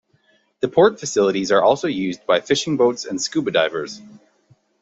[0.61, 4.01] The port facilities are also used by fishing boats and scuba divers.